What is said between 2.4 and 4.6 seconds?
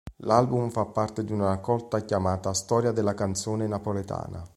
"Storia della canzone napoletana".